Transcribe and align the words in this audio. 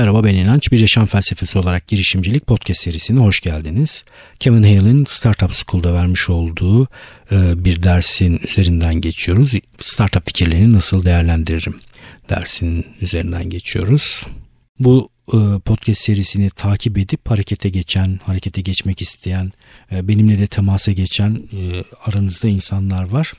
Merhaba 0.00 0.24
ben 0.24 0.34
İnanç. 0.34 0.72
Bir 0.72 0.78
yaşam 0.78 1.06
felsefesi 1.06 1.58
olarak 1.58 1.88
girişimcilik 1.88 2.46
podcast 2.46 2.82
serisine 2.82 3.20
hoş 3.20 3.40
geldiniz. 3.40 4.04
Kevin 4.38 4.62
Hale'in 4.62 5.04
Startup 5.04 5.52
School'da 5.52 5.94
vermiş 5.94 6.30
olduğu 6.30 6.88
e, 7.32 7.64
bir 7.64 7.82
dersin 7.82 8.40
üzerinden 8.44 8.94
geçiyoruz. 8.94 9.52
Startup 9.78 10.26
fikirlerini 10.26 10.72
nasıl 10.72 11.04
değerlendiririm 11.04 11.80
dersinin 12.28 12.86
üzerinden 13.00 13.50
geçiyoruz. 13.50 14.22
Bu 14.78 15.08
e, 15.28 15.38
podcast 15.64 16.00
serisini 16.00 16.50
takip 16.50 16.98
edip 16.98 17.30
harekete 17.30 17.68
geçen, 17.68 18.20
harekete 18.22 18.60
geçmek 18.60 19.02
isteyen, 19.02 19.52
e, 19.92 20.08
benimle 20.08 20.38
de 20.38 20.46
temasa 20.46 20.92
geçen 20.92 21.40
aranızda 22.06 22.48
insanlar 22.48 23.08
var. 23.08 23.32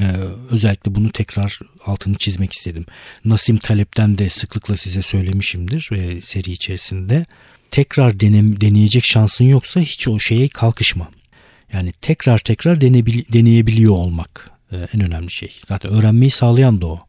Ee, 0.00 0.04
özellikle 0.50 0.94
bunu 0.94 1.10
tekrar 1.10 1.58
altını 1.86 2.14
çizmek 2.14 2.52
istedim. 2.52 2.86
Nasim 3.24 3.56
Talep'ten 3.56 4.18
de 4.18 4.30
sıklıkla 4.30 4.76
size 4.76 5.02
söylemişimdir 5.02 5.88
ve 5.92 6.20
seri 6.20 6.52
içerisinde. 6.52 7.26
Tekrar 7.70 8.20
denem, 8.20 8.60
deneyecek 8.60 9.04
şansın 9.04 9.44
yoksa 9.44 9.80
hiç 9.80 10.08
o 10.08 10.18
şeye 10.18 10.48
kalkışma. 10.48 11.08
Yani 11.72 11.92
tekrar 12.00 12.38
tekrar 12.38 12.80
denebil, 12.80 13.24
deneyebiliyor 13.32 13.92
olmak 13.92 14.50
e, 14.72 14.76
en 14.94 15.00
önemli 15.00 15.30
şey. 15.30 15.60
Zaten 15.68 15.92
öğrenmeyi 15.92 16.30
sağlayan 16.30 16.80
da 16.80 16.86
o. 16.86 17.00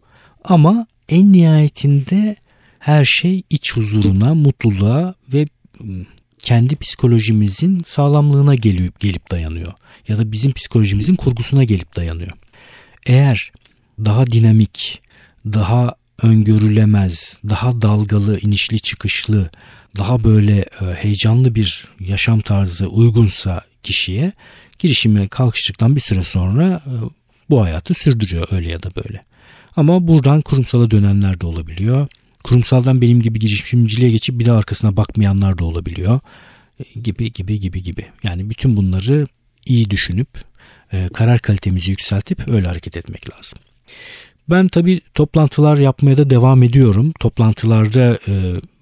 Ama 0.44 0.88
en 1.10 1.34
nihayetinde 1.34 2.36
her 2.80 3.06
şey 3.06 3.44
iç 3.50 3.74
huzuruna, 3.74 4.36
mutluluğa 4.36 5.16
ve 5.34 5.48
kendi 6.40 6.76
psikolojimizin 6.76 7.82
sağlamlığına 7.86 8.56
gelip 8.56 9.00
gelip 9.00 9.32
dayanıyor. 9.32 9.74
Ya 10.08 10.18
da 10.18 10.32
bizim 10.32 10.52
psikolojimizin 10.52 11.16
kurgusuna 11.16 11.64
gelip 11.64 11.96
dayanıyor. 11.96 12.32
Eğer 13.06 13.52
daha 14.06 14.28
dinamik, 14.28 15.02
daha 15.46 15.96
öngörülemez, 16.24 17.40
daha 17.50 17.82
dalgalı, 17.82 18.40
inişli 18.40 18.80
çıkışlı, 18.80 19.50
daha 19.98 20.24
böyle 20.24 20.66
e, 20.82 20.86
heyecanlı 20.94 21.56
bir 21.56 21.86
yaşam 22.00 22.40
tarzı 22.40 22.88
uygunsa 22.88 23.62
kişiye 23.84 24.32
girişime 24.80 25.28
kalkıştıktan 25.28 25.96
bir 25.96 26.02
süre 26.02 26.24
sonra 26.24 26.82
e, 26.86 26.94
bu 27.50 27.64
hayatı 27.64 27.94
sürdürüyor 27.94 28.48
öyle 28.52 28.72
ya 28.72 28.84
da 28.84 28.90
böyle. 29.04 29.24
Ama 29.76 30.08
buradan 30.08 30.42
kurumsala 30.42 30.92
dönenler 30.92 31.42
de 31.42 31.46
olabiliyor. 31.46 32.08
Kurumsaldan 32.44 33.02
benim 33.02 33.22
gibi 33.22 33.40
girişimciliğe 33.40 34.12
geçip 34.12 34.40
bir 34.40 34.46
de 34.46 34.52
arkasına 34.52 34.98
bakmayanlar 34.98 35.58
da 35.58 35.66
olabiliyor. 35.66 36.20
E, 36.80 37.00
gibi 37.00 37.34
gibi 37.34 37.60
gibi 37.60 37.84
gibi. 37.84 38.06
Yani 38.24 38.50
bütün 38.50 38.76
bunları 38.76 39.26
iyi 39.66 39.90
düşünüp 39.90 40.28
e, 40.94 41.10
karar 41.14 41.40
kalitemizi 41.40 41.92
yükseltip 41.92 42.48
öyle 42.48 42.68
hareket 42.68 42.98
etmek 42.98 43.30
lazım. 43.34 43.60
Ben 44.50 44.68
tabi 44.68 45.02
toplantılar 45.14 45.78
yapmaya 45.78 46.18
da 46.18 46.30
devam 46.30 46.64
ediyorum. 46.64 47.12
Toplantılarda 47.20 48.20
e, 48.28 48.34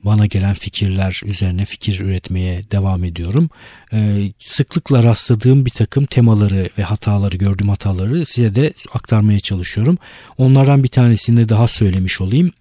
bana 0.04 0.26
gelen 0.26 0.54
fikirler 0.54 1.22
üzerine 1.26 1.66
fikir 1.66 2.00
üretmeye 2.00 2.72
devam 2.72 3.04
ediyorum. 3.04 3.50
E, 3.94 4.32
sıklıkla 4.40 5.04
rastladığım 5.04 5.66
bir 5.66 5.72
takım 5.72 6.06
temaları 6.06 6.70
ve 6.78 6.84
hataları, 6.84 7.38
gördüğüm 7.38 7.70
hataları 7.70 8.26
size 8.26 8.56
de 8.56 8.74
aktarmaya 8.94 9.40
çalışıyorum. 9.40 9.98
Onlardan 10.38 10.84
bir 10.84 10.90
tanesini 10.90 11.50
daha 11.50 11.68
söylemiş 11.68 12.22
olayım. 12.22 12.52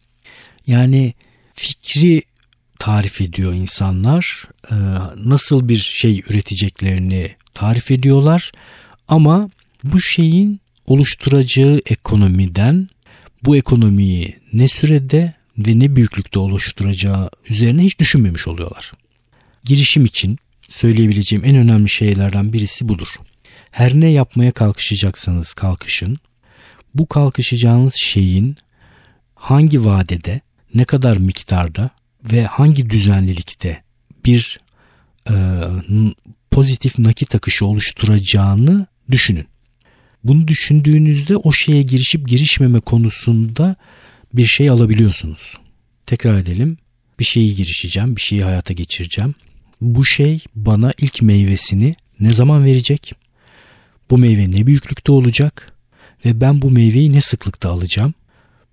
Yani 0.67 1.15
fikri 1.55 2.23
tarif 2.79 3.21
ediyor 3.21 3.53
insanlar. 3.53 4.45
Nasıl 5.17 5.69
bir 5.69 5.77
şey 5.77 6.23
üreteceklerini 6.29 7.35
tarif 7.55 7.91
ediyorlar 7.91 8.53
ama 9.09 9.51
bu 9.85 10.01
şeyin 10.01 10.61
oluşturacağı 10.87 11.81
ekonomiden 11.87 12.89
bu 13.45 13.57
ekonomiyi 13.57 14.37
ne 14.53 14.69
sürede 14.69 15.35
ve 15.59 15.79
ne 15.79 15.97
büyüklükte 15.97 16.39
oluşturacağı 16.39 17.31
üzerine 17.51 17.83
hiç 17.83 17.99
düşünmemiş 17.99 18.49
oluyorlar. 18.49 18.93
Girişim 19.65 20.05
için 20.05 20.39
söyleyebileceğim 20.69 21.45
en 21.45 21.57
önemli 21.57 21.89
şeylerden 21.89 22.53
birisi 22.53 22.89
budur. 22.89 23.09
Her 23.71 23.95
ne 23.95 24.11
yapmaya 24.11 24.53
kalkışacaksanız 24.53 25.55
kalkışın. 25.55 26.19
Bu 26.95 27.07
kalkışacağınız 27.07 27.95
şeyin 27.95 28.57
hangi 29.35 29.85
vadede, 29.85 30.41
ne 30.75 30.85
kadar 30.85 31.17
miktarda 31.17 31.91
ve 32.33 32.45
hangi 32.45 32.91
düzenlilikte 32.91 33.83
bir 34.25 34.61
e, 35.31 35.35
pozitif 36.51 36.99
nakit 36.99 37.35
akışı 37.35 37.67
oluşturacağını 37.67 38.87
düşünün. 39.13 39.47
Bunu 40.25 40.49
düşündüğünüzde 40.49 41.37
o 41.37 41.53
şeye 41.53 41.83
girişip 41.83 42.29
girişmeme 42.29 42.81
konusunda 42.81 43.77
bir 44.35 44.47
şey 44.47 44.71
alabiliyorsunuz. 44.71 45.59
Tekrar 46.07 46.39
edelim. 46.39 46.79
Bir 47.19 47.25
şeyi 47.25 47.55
girişeceğim, 47.55 48.17
bir 48.17 48.21
şeyi 48.21 48.45
hayata 48.45 48.75
geçireceğim. 48.75 49.35
Bu 49.81 50.05
şey 50.05 50.45
bana 50.55 50.93
ilk 50.99 51.23
meyvesini 51.23 51.95
ne 52.21 52.35
zaman 52.35 52.65
verecek? 52.65 53.13
Bu 54.11 54.19
meyve 54.19 54.51
ne 54.51 54.67
büyüklükte 54.67 55.13
olacak? 55.13 55.73
Ve 56.25 56.41
ben 56.41 56.63
bu 56.63 56.71
meyveyi 56.71 57.13
ne 57.13 57.21
sıklıkta 57.21 57.71
alacağım? 57.71 58.15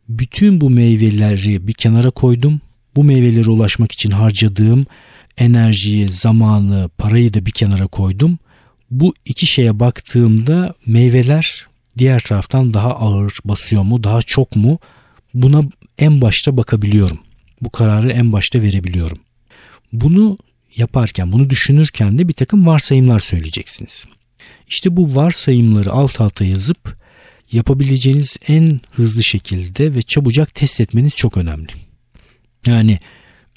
Bütün 0.10 0.62
bu 0.62 0.70
meyveleri 0.70 1.68
bir 1.68 1.74
kenara 1.74 2.10
koydum. 2.10 2.62
Bu 2.96 3.04
meyvelere 3.04 3.50
ulaşmak 3.50 3.92
için 3.92 4.12
harcadığım 4.12 4.86
enerjiyi, 5.38 6.10
zamanı, 6.10 6.90
parayı 6.98 7.34
da 7.34 7.46
bir 7.46 7.52
kenara 7.52 7.88
koydum 7.88 8.40
bu 8.92 9.14
iki 9.26 9.48
şeye 9.48 9.80
baktığımda 9.80 10.74
meyveler 10.86 11.68
diğer 11.98 12.20
taraftan 12.20 12.74
daha 12.74 12.96
ağır 12.96 13.38
basıyor 13.46 13.84
mu, 13.84 14.04
daha 14.04 14.22
çok 14.22 14.56
mu? 14.56 14.80
Buna 15.34 15.62
en 15.98 16.22
başta 16.22 16.58
bakabiliyorum. 16.58 17.20
Bu 17.62 17.70
kararı 17.70 18.12
en 18.12 18.34
başta 18.34 18.62
verebiliyorum. 18.62 19.20
Bunu 19.94 20.38
yaparken, 20.76 21.32
bunu 21.32 21.50
düşünürken 21.50 22.20
de 22.20 22.28
bir 22.28 22.34
takım 22.34 22.68
varsayımlar 22.68 23.20
söyleyeceksiniz. 23.20 24.06
İşte 24.68 24.98
bu 24.98 25.16
varsayımları 25.16 25.92
alt 25.92 26.22
alta 26.22 26.46
yazıp 26.46 26.98
yapabileceğiniz 27.52 28.38
en 28.48 28.80
hızlı 28.92 29.24
şekilde 29.24 29.96
ve 29.96 30.02
çabucak 30.02 30.56
test 30.56 30.82
etmeniz 30.82 31.16
çok 31.16 31.38
önemli. 31.38 31.72
Yani 32.68 33.00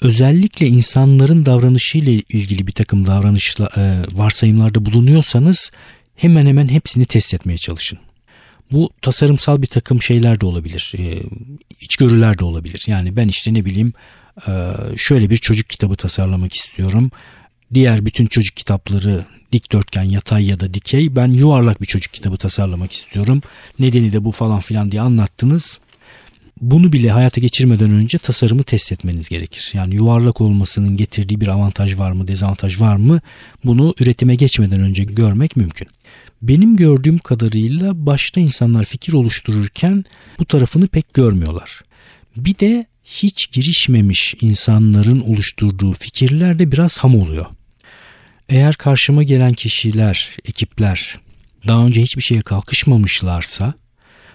özellikle 0.03 0.67
insanların 0.67 1.45
davranışıyla 1.45 2.11
ilgili 2.11 2.67
bir 2.67 2.71
takım 2.71 3.07
davranışla 3.07 3.69
e, 3.77 4.01
varsayımlarda 4.17 4.85
bulunuyorsanız 4.85 5.71
hemen 6.15 6.45
hemen 6.45 6.67
hepsini 6.67 7.05
test 7.05 7.33
etmeye 7.33 7.57
çalışın. 7.57 7.99
Bu 8.71 8.89
tasarımsal 9.01 9.61
bir 9.61 9.67
takım 9.67 10.01
şeyler 10.01 10.41
de 10.41 10.45
olabilir. 10.45 10.93
E, 10.97 11.23
içgörüler 11.81 12.39
de 12.39 12.45
olabilir. 12.45 12.83
Yani 12.87 13.15
ben 13.15 13.27
işte 13.27 13.53
ne 13.53 13.65
bileyim 13.65 13.93
e, 14.47 14.73
şöyle 14.97 15.29
bir 15.29 15.37
çocuk 15.37 15.69
kitabı 15.69 15.95
tasarlamak 15.95 16.55
istiyorum. 16.55 17.11
Diğer 17.73 18.05
bütün 18.05 18.25
çocuk 18.25 18.55
kitapları 18.55 19.25
dikdörtgen, 19.51 20.03
yatay 20.03 20.45
ya 20.49 20.59
da 20.59 20.73
dikey. 20.73 21.15
Ben 21.15 21.27
yuvarlak 21.27 21.81
bir 21.81 21.85
çocuk 21.85 22.13
kitabı 22.13 22.37
tasarlamak 22.37 22.91
istiyorum. 22.91 23.41
Nedeni 23.79 24.13
de 24.13 24.23
bu 24.23 24.31
falan 24.31 24.59
filan 24.59 24.91
diye 24.91 25.01
anlattınız 25.01 25.79
bunu 26.61 26.93
bile 26.93 27.11
hayata 27.11 27.41
geçirmeden 27.41 27.91
önce 27.91 28.17
tasarımı 28.17 28.63
test 28.63 28.91
etmeniz 28.91 29.29
gerekir. 29.29 29.71
Yani 29.73 29.95
yuvarlak 29.95 30.41
olmasının 30.41 30.97
getirdiği 30.97 31.41
bir 31.41 31.47
avantaj 31.47 31.97
var 31.97 32.11
mı, 32.11 32.27
dezavantaj 32.27 32.81
var 32.81 32.95
mı? 32.95 33.21
Bunu 33.65 33.93
üretime 33.99 34.35
geçmeden 34.35 34.81
önce 34.81 35.03
görmek 35.03 35.55
mümkün. 35.55 35.87
Benim 36.41 36.75
gördüğüm 36.75 37.17
kadarıyla 37.17 38.05
başta 38.05 38.39
insanlar 38.39 38.85
fikir 38.85 39.13
oluştururken 39.13 40.05
bu 40.39 40.45
tarafını 40.45 40.87
pek 40.87 41.13
görmüyorlar. 41.13 41.81
Bir 42.37 42.59
de 42.59 42.85
hiç 43.03 43.51
girişmemiş 43.51 44.35
insanların 44.41 45.19
oluşturduğu 45.19 45.93
fikirler 45.93 46.59
de 46.59 46.71
biraz 46.71 46.97
ham 46.97 47.15
oluyor. 47.15 47.45
Eğer 48.49 48.75
karşıma 48.75 49.23
gelen 49.23 49.53
kişiler, 49.53 50.29
ekipler 50.45 51.19
daha 51.67 51.85
önce 51.85 52.01
hiçbir 52.01 52.21
şeye 52.21 52.41
kalkışmamışlarsa 52.41 53.73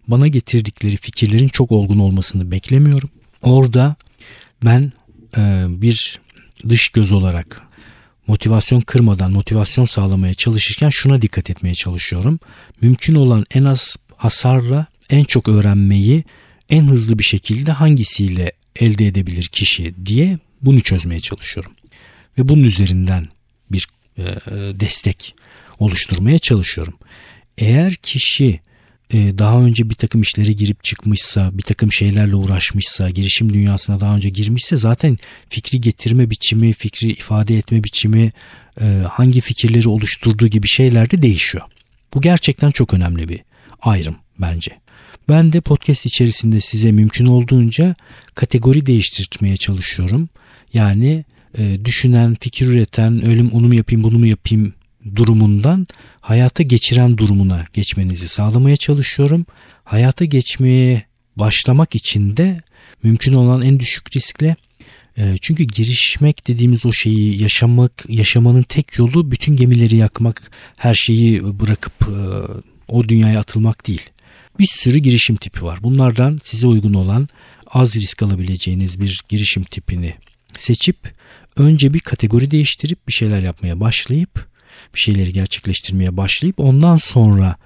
bana 0.08 0.28
getirdikleri 0.28 0.96
fikirlerin 0.96 1.48
çok 1.48 1.72
olgun 1.72 1.98
olmasını 1.98 2.50
beklemiyorum. 2.50 3.10
Orada 3.42 3.96
ben 4.64 4.93
e, 5.37 5.66
bir 5.69 6.20
dış 6.69 6.88
göz 6.88 7.12
olarak 7.12 7.62
motivasyon 8.26 8.81
kırmadan 8.81 9.32
motivasyon 9.32 9.84
sağlamaya 9.84 10.34
çalışırken 10.34 10.88
şuna 10.88 11.22
dikkat 11.22 11.50
etmeye 11.50 11.75
çalışıyorum. 11.75 12.40
Mümkün 12.81 13.14
olan 13.14 13.44
en 13.50 13.64
az 13.64 13.96
hasarla 14.16 14.87
en 15.10 15.25
çok 15.25 15.49
öğrenmeyi 15.49 16.25
en 16.69 16.82
hızlı 16.82 17.19
bir 17.19 17.25
şekilde 17.25 17.72
hangisiyle 17.72 18.52
elde 18.76 19.06
edebilir 19.06 19.44
kişi 19.44 19.94
diye 20.06 20.38
bunu 20.62 20.81
çözmeye 20.81 21.20
çalışıyorum. 21.20 21.72
Ve 22.38 22.49
bunun 22.49 22.62
üzerinden 22.62 23.26
bir 23.70 23.87
e, 24.19 24.22
destek 24.81 25.34
oluşturmaya 25.78 26.38
çalışıyorum. 26.38 26.94
Eğer 27.58 27.94
kişi 27.94 28.60
daha 29.12 29.60
önce 29.60 29.90
bir 29.90 29.94
takım 29.94 30.20
işlere 30.20 30.52
girip 30.52 30.84
çıkmışsa, 30.84 31.50
bir 31.52 31.62
takım 31.62 31.93
şeylerle 31.93 32.34
uğraşmışsa, 32.34 33.10
girişim 33.10 33.52
dünyasına 33.52 34.00
daha 34.00 34.16
önce 34.16 34.28
girmişse 34.31 34.76
zaten 34.76 35.19
fikri 35.49 35.81
getirme 35.81 36.31
biçimi, 36.31 36.72
fikri 36.72 37.12
ifade 37.12 37.58
etme 37.58 37.84
biçimi, 37.84 38.32
e, 38.81 38.84
hangi 39.10 39.40
fikirleri 39.40 39.88
oluşturduğu 39.88 40.46
gibi 40.46 40.69
şeyler 40.69 41.10
de 41.10 41.22
değişiyor. 41.22 41.64
Bu 42.14 42.20
gerçekten 42.20 42.70
çok 42.70 42.94
önemli 42.94 43.28
bir 43.28 43.40
ayrım 43.82 44.16
bence. 44.38 44.70
Ben 45.28 45.52
de 45.52 45.60
podcast 45.60 46.06
içerisinde 46.06 46.60
size 46.60 46.93
mümkün 46.93 47.26
olduğunca 47.26 47.94
kategori 48.34 48.87
değiştirmeye 48.87 49.56
çalışıyorum. 49.56 50.28
Yani 50.75 51.25
e, 51.58 51.84
düşünen, 51.84 52.37
fikir 52.40 52.66
üreten, 52.66 53.25
ölüm 53.25 53.50
onu 53.50 53.66
mu 53.66 53.75
yapayım 53.75 54.02
bunu 54.02 54.19
mu 54.19 54.26
yapayım 54.26 54.75
durumundan 55.16 55.86
hayata 56.20 56.62
geçiren 56.62 57.18
durumuna 57.18 57.66
geçmenizi 57.72 58.28
sağlamaya 58.28 58.76
çalışıyorum. 58.76 59.46
Hayata 59.84 60.24
geçmeye 60.24 61.02
başlamak 61.36 61.94
için 61.94 62.36
de 62.36 62.60
mümkün 63.02 63.32
olan 63.32 63.62
en 63.62 63.80
düşük 63.80 64.16
riskle 64.16 64.56
e, 65.18 65.36
çünkü 65.40 65.64
girişmek 65.64 66.48
dediğimiz 66.48 66.86
o 66.86 66.92
şeyi 66.92 67.42
yaşamak, 67.42 68.04
yaşamanın 68.08 68.62
tek 68.62 68.98
yolu 68.98 69.30
bütün 69.30 69.56
gemileri 69.56 69.96
yakmak, 69.96 70.50
her 70.76 70.94
şeyi 70.94 71.60
bırakıp 71.60 72.02
e, 72.02 72.16
o 72.88 73.08
dünyaya 73.08 73.40
atılmak 73.40 73.86
değil. 73.86 74.02
Bir 74.58 74.66
sürü 74.70 74.98
girişim 74.98 75.36
tipi 75.36 75.64
var. 75.64 75.78
Bunlardan 75.82 76.40
size 76.44 76.66
uygun 76.66 76.94
olan 76.94 77.28
az 77.66 77.96
risk 77.96 78.22
alabileceğiniz 78.22 79.00
bir 79.00 79.20
girişim 79.28 79.62
tipini 79.62 80.14
seçip 80.58 80.96
önce 81.56 81.94
bir 81.94 82.00
kategori 82.00 82.50
değiştirip 82.50 83.08
bir 83.08 83.12
şeyler 83.12 83.42
yapmaya 83.42 83.80
başlayıp 83.80 84.48
bir 84.94 85.00
şeyleri 85.00 85.32
gerçekleştirmeye 85.32 86.16
başlayıp 86.16 86.60
ondan 86.60 86.96
sonra 86.96 87.56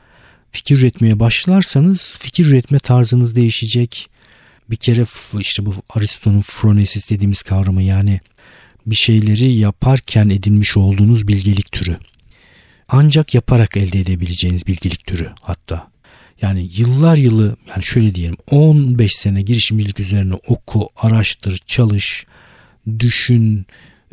fikir 0.50 0.78
üretmeye 0.78 1.20
başlarsanız 1.20 2.16
fikir 2.20 2.46
üretme 2.46 2.78
tarzınız 2.78 3.36
değişecek. 3.36 4.08
Bir 4.70 4.76
kere 4.76 5.04
işte 5.38 5.66
bu 5.66 5.74
Aristo'nun 5.90 6.42
phronesis 6.42 7.10
dediğimiz 7.10 7.42
kavramı 7.42 7.82
yani 7.82 8.20
bir 8.86 8.94
şeyleri 8.94 9.52
yaparken 9.52 10.28
edinmiş 10.28 10.76
olduğunuz 10.76 11.28
bilgelik 11.28 11.72
türü. 11.72 11.96
Ancak 12.88 13.34
yaparak 13.34 13.76
elde 13.76 14.00
edebileceğiniz 14.00 14.66
bilgelik 14.66 15.06
türü 15.06 15.30
hatta. 15.42 15.92
Yani 16.42 16.68
yıllar 16.76 17.16
yılı 17.16 17.56
yani 17.68 17.82
şöyle 17.82 18.14
diyelim 18.14 18.36
15 18.50 19.12
sene 19.12 19.42
girişimcilik 19.42 20.00
üzerine 20.00 20.34
oku, 20.34 20.88
araştır, 20.96 21.58
çalış, 21.66 22.26
düşün, 22.98 23.66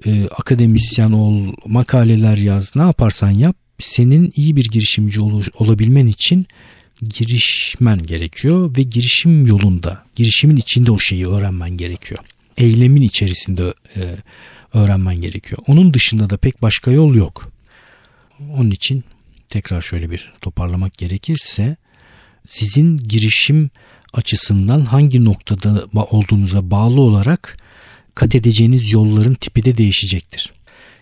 e, 0.06 0.28
akademisyen 0.28 1.12
ol, 1.12 1.54
makaleler 1.66 2.38
yaz, 2.38 2.76
ne 2.76 2.82
yaparsan 2.82 3.32
yap 3.32 3.56
senin 3.80 4.34
iyi 4.36 4.56
bir 4.56 4.66
girişimci 4.66 5.22
ol, 5.22 5.44
olabilmen 5.54 6.08
için 6.08 6.48
girişmen 7.02 7.98
gerekiyor 8.06 8.78
ve 8.78 8.84
girişim 8.84 9.48
yolunda, 9.48 10.04
girişimin 10.16 10.58
içinde 10.58 10.92
o 10.92 11.00
şeyi 11.00 11.28
öğrenmen 11.28 11.70
gerekiyor. 11.70 12.20
Eylemin 12.58 13.02
içerisinde 13.02 13.74
e, 13.96 14.16
öğrenmen 14.74 15.16
gerekiyor. 15.16 15.62
Onun 15.68 15.94
dışında 15.94 16.30
da 16.30 16.38
pek 16.38 16.62
başka 16.62 16.92
yol 16.92 17.16
yok. 17.16 17.52
Onun 18.58 18.72
için 18.72 19.04
tekrar 19.50 19.82
şöyle 19.82 20.12
bir 20.12 20.34
toparlamak 20.42 20.98
gerekirse 20.98 21.76
sizin 22.48 22.98
girişim 22.98 23.70
açısından 24.14 24.80
hangi 24.80 25.26
noktada 25.26 25.86
olduğunuza 25.94 26.72
bağlı 26.72 27.02
olarak 27.02 27.58
kat 28.20 28.36
edeceğiniz 28.36 28.92
yolların 28.92 29.34
tipi 29.34 29.66
de 29.66 29.78
değişecektir. 29.78 30.54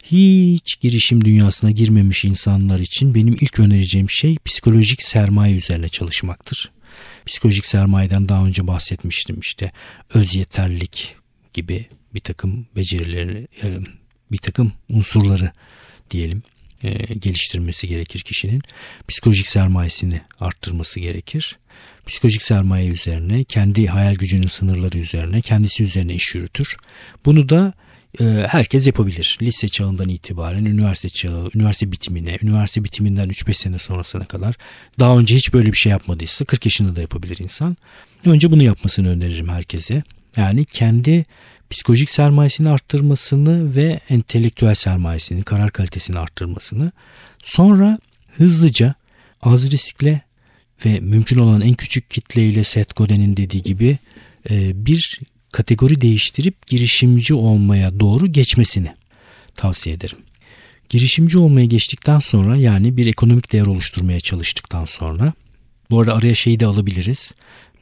Hiç 0.03 0.79
girişim 0.79 1.25
dünyasına 1.25 1.71
girmemiş 1.71 2.25
insanlar 2.25 2.79
için 2.79 3.15
benim 3.15 3.33
ilk 3.33 3.59
önereceğim 3.59 4.09
şey 4.09 4.37
psikolojik 4.45 5.01
sermaye 5.01 5.55
üzerine 5.55 5.89
çalışmaktır. 5.89 6.71
Psikolojik 7.25 7.65
sermayeden 7.65 8.29
daha 8.29 8.45
önce 8.45 8.67
bahsetmiştim 8.67 9.39
işte 9.39 9.71
öz 10.13 10.35
yeterlik 10.35 11.15
gibi 11.53 11.85
bir 12.13 12.19
takım 12.19 12.67
becerileri, 12.75 13.47
e, 13.63 13.67
bir 14.31 14.37
takım 14.37 14.73
unsurları 14.89 15.51
diyelim 16.11 16.43
e, 16.83 17.13
geliştirmesi 17.13 17.87
gerekir 17.87 18.19
kişinin. 18.19 18.61
Psikolojik 19.07 19.47
sermayesini 19.47 20.21
arttırması 20.39 20.99
gerekir. 20.99 21.57
Psikolojik 22.07 22.41
sermaye 22.41 22.87
üzerine, 22.87 23.43
kendi 23.43 23.87
hayal 23.87 24.15
gücünün 24.15 24.47
sınırları 24.47 24.97
üzerine, 24.97 25.41
kendisi 25.41 25.83
üzerine 25.83 26.13
iş 26.13 26.35
yürütür. 26.35 26.77
Bunu 27.25 27.49
da 27.49 27.73
e, 28.19 28.23
herkes 28.49 28.87
yapabilir. 28.87 29.37
Lise 29.41 29.67
çağından 29.67 30.09
itibaren 30.09 30.65
üniversite 30.65 31.09
çağı, 31.09 31.49
üniversite 31.55 31.91
bitimine, 31.91 32.37
üniversite 32.41 32.83
bitiminden 32.83 33.29
3-5 33.29 33.53
sene 33.53 33.79
sonrasına 33.79 34.25
kadar 34.25 34.55
daha 34.99 35.17
önce 35.17 35.35
hiç 35.35 35.53
böyle 35.53 35.71
bir 35.71 35.77
şey 35.77 35.89
yapmadıysa 35.89 36.45
40 36.45 36.65
yaşında 36.65 36.95
da 36.95 37.01
yapabilir 37.01 37.37
insan. 37.39 37.77
Önce 38.25 38.51
bunu 38.51 38.63
yapmasını 38.63 39.09
öneririm 39.09 39.49
herkese. 39.49 40.03
Yani 40.37 40.65
kendi 40.65 41.25
psikolojik 41.69 42.09
sermayesini 42.09 42.69
arttırmasını 42.69 43.75
ve 43.75 43.99
entelektüel 44.09 44.75
sermayesini, 44.75 45.43
karar 45.43 45.71
kalitesini 45.71 46.19
arttırmasını. 46.19 46.91
Sonra 47.43 47.99
hızlıca 48.37 48.95
az 49.41 49.71
riskle 49.71 50.21
ve 50.85 50.99
mümkün 50.99 51.39
olan 51.39 51.61
en 51.61 51.73
küçük 51.73 52.09
kitleyle 52.09 52.63
Seth 52.63 52.95
Godin'in 52.95 53.37
dediği 53.37 53.63
gibi 53.63 53.97
e, 54.49 54.85
bir 54.85 55.19
kategori 55.51 56.01
değiştirip 56.01 56.67
girişimci 56.67 57.33
olmaya 57.33 57.99
doğru 57.99 58.27
geçmesini 58.27 58.93
tavsiye 59.55 59.95
ederim. 59.95 60.17
Girişimci 60.89 61.37
olmaya 61.37 61.65
geçtikten 61.65 62.19
sonra 62.19 62.55
yani 62.55 62.97
bir 62.97 63.07
ekonomik 63.07 63.51
değer 63.51 63.65
oluşturmaya 63.65 64.19
çalıştıktan 64.19 64.85
sonra 64.85 65.33
bu 65.91 65.99
arada 65.99 66.15
araya 66.15 66.35
şeyi 66.35 66.59
de 66.59 66.65
alabiliriz 66.65 67.31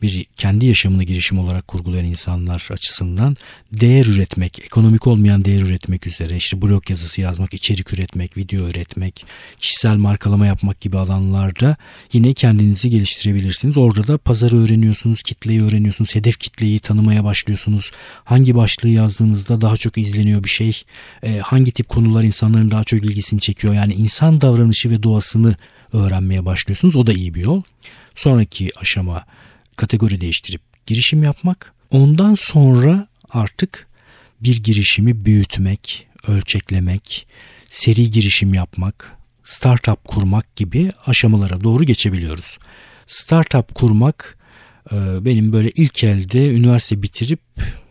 bir 0.01 0.25
kendi 0.37 0.65
yaşamını 0.65 1.03
girişim 1.03 1.39
olarak 1.39 1.67
kurgulayan 1.67 2.05
insanlar 2.05 2.67
açısından 2.71 3.37
değer 3.73 4.05
üretmek, 4.05 4.59
ekonomik 4.59 5.07
olmayan 5.07 5.45
değer 5.45 5.61
üretmek 5.61 6.07
üzere 6.07 6.35
işte 6.35 6.61
blog 6.61 6.89
yazısı 6.89 7.21
yazmak, 7.21 7.53
içerik 7.53 7.93
üretmek, 7.93 8.37
video 8.37 8.67
üretmek, 8.67 9.25
kişisel 9.59 9.97
markalama 9.97 10.45
yapmak 10.45 10.81
gibi 10.81 10.97
alanlarda 10.97 11.77
yine 12.13 12.33
kendinizi 12.33 12.89
geliştirebilirsiniz. 12.89 13.77
Orada 13.77 14.07
da 14.07 14.17
pazarı 14.17 14.57
öğreniyorsunuz, 14.63 15.23
kitleyi 15.23 15.63
öğreniyorsunuz, 15.63 16.15
hedef 16.15 16.39
kitleyi 16.39 16.79
tanımaya 16.79 17.23
başlıyorsunuz. 17.23 17.91
Hangi 18.23 18.55
başlığı 18.55 18.89
yazdığınızda 18.89 19.61
daha 19.61 19.77
çok 19.77 19.97
izleniyor 19.97 20.43
bir 20.43 20.49
şey, 20.49 20.83
e, 21.23 21.37
hangi 21.37 21.71
tip 21.71 21.89
konular 21.89 22.23
insanların 22.23 22.71
daha 22.71 22.83
çok 22.83 23.05
ilgisini 23.05 23.39
çekiyor. 23.39 23.73
Yani 23.73 23.93
insan 23.93 24.41
davranışı 24.41 24.89
ve 24.89 25.03
doğasını 25.03 25.55
öğrenmeye 25.93 26.45
başlıyorsunuz. 26.45 26.95
O 26.95 27.07
da 27.07 27.13
iyi 27.13 27.33
bir 27.33 27.41
yol. 27.41 27.61
Sonraki 28.15 28.71
aşama 28.79 29.25
kategori 29.75 30.21
değiştirip 30.21 30.61
girişim 30.85 31.23
yapmak. 31.23 31.73
Ondan 31.91 32.35
sonra 32.35 33.07
artık 33.29 33.87
bir 34.41 34.63
girişimi 34.63 35.25
büyütmek, 35.25 36.07
ölçeklemek, 36.27 37.27
seri 37.69 38.11
girişim 38.11 38.53
yapmak, 38.53 39.17
startup 39.43 40.05
kurmak 40.05 40.55
gibi 40.55 40.91
aşamalara 41.05 41.63
doğru 41.63 41.83
geçebiliyoruz. 41.83 42.57
Startup 43.07 43.75
kurmak 43.75 44.37
e, 44.91 45.25
benim 45.25 45.53
böyle 45.53 45.71
ilk 45.75 46.03
elde 46.03 46.49
üniversite 46.49 47.01
bitirip 47.01 47.39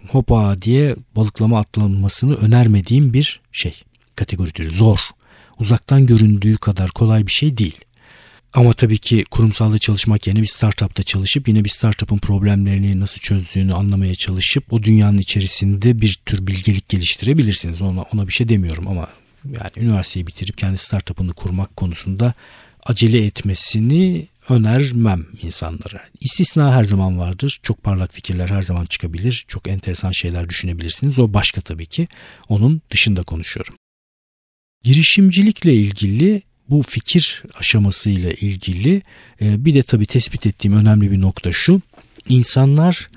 hopa 0.08 0.62
diye 0.62 0.96
balıklama 1.16 1.58
atlanmasını 1.58 2.34
önermediğim 2.34 3.12
bir 3.12 3.40
şey. 3.52 3.82
Kategori 4.16 4.70
Zor. 4.70 4.98
Uzaktan 5.60 6.06
göründüğü 6.06 6.56
kadar 6.56 6.90
kolay 6.90 7.26
bir 7.26 7.32
şey 7.32 7.58
değil. 7.58 7.80
Ama 8.54 8.72
tabii 8.72 8.98
ki 8.98 9.24
kurumsalda 9.30 9.78
çalışmak 9.78 10.26
yerine 10.26 10.42
bir 10.42 10.46
startupta 10.46 11.02
çalışıp 11.02 11.48
yine 11.48 11.64
bir 11.64 11.68
startup'ın 11.68 12.18
problemlerini 12.18 13.00
nasıl 13.00 13.18
çözdüğünü 13.18 13.74
anlamaya 13.74 14.14
çalışıp 14.14 14.72
o 14.72 14.82
dünyanın 14.82 15.18
içerisinde 15.18 16.00
bir 16.00 16.20
tür 16.26 16.46
bilgelik 16.46 16.88
geliştirebilirsiniz. 16.88 17.82
Ona, 17.82 18.02
ona 18.02 18.28
bir 18.28 18.32
şey 18.32 18.48
demiyorum 18.48 18.88
ama 18.88 19.08
yani 19.44 19.70
üniversiteyi 19.76 20.26
bitirip 20.26 20.58
kendi 20.58 20.78
startup'ını 20.78 21.32
kurmak 21.32 21.76
konusunda 21.76 22.34
acele 22.84 23.26
etmesini 23.26 24.28
önermem 24.48 25.26
insanlara. 25.42 26.04
İstisna 26.20 26.74
her 26.74 26.84
zaman 26.84 27.18
vardır. 27.18 27.60
Çok 27.62 27.82
parlak 27.82 28.12
fikirler 28.12 28.48
her 28.48 28.62
zaman 28.62 28.84
çıkabilir. 28.84 29.44
Çok 29.48 29.68
enteresan 29.68 30.10
şeyler 30.10 30.48
düşünebilirsiniz. 30.48 31.18
O 31.18 31.32
başka 31.34 31.60
tabii 31.60 31.86
ki. 31.86 32.08
Onun 32.48 32.82
dışında 32.90 33.22
konuşuyorum. 33.22 33.74
Girişimcilikle 34.84 35.74
ilgili 35.74 36.42
bu 36.70 36.82
fikir 36.82 37.42
aşamasıyla 37.58 38.32
ilgili 38.32 39.02
e, 39.40 39.64
bir 39.64 39.74
de 39.74 39.82
tabii 39.82 40.06
tespit 40.06 40.46
ettiğim 40.46 40.76
önemli 40.76 41.10
bir 41.10 41.20
nokta 41.20 41.52
şu. 41.52 41.82
İnsanlar 42.28 43.10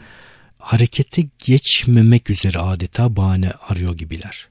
harekete 0.60 1.24
geçmemek 1.46 2.30
üzere 2.30 2.60
adeta 2.60 3.16
bahane 3.16 3.52
arıyor 3.52 3.98
gibiler. 3.98 4.48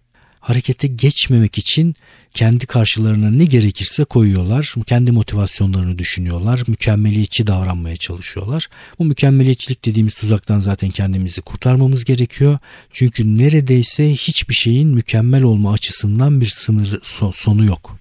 Harekete 0.46 0.88
geçmemek 0.88 1.58
için 1.58 1.94
kendi 2.34 2.66
karşılarına 2.66 3.30
ne 3.30 3.44
gerekirse 3.44 4.04
koyuyorlar. 4.04 4.74
Kendi 4.86 5.12
motivasyonlarını 5.12 5.98
düşünüyorlar. 5.98 6.62
Mükemmeliyetçi 6.66 7.46
davranmaya 7.46 7.96
çalışıyorlar. 7.96 8.68
Bu 8.98 9.04
mükemmeliyetçilik 9.04 9.84
dediğimiz 9.84 10.14
tuzaktan 10.14 10.60
zaten 10.60 10.90
kendimizi 10.90 11.42
kurtarmamız 11.42 12.04
gerekiyor. 12.04 12.58
Çünkü 12.92 13.36
neredeyse 13.38 14.12
hiçbir 14.12 14.54
şeyin 14.54 14.88
mükemmel 14.88 15.42
olma 15.42 15.72
açısından 15.72 16.40
bir 16.40 16.46
sınır 16.46 17.00
sonu 17.34 17.64
yok. 17.64 17.98